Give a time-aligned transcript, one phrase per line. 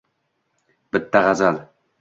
[0.97, 1.57] Bitta g’azal